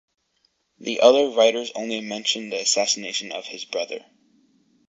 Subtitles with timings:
[0.79, 4.03] The other writers only mention the assassination of his brother.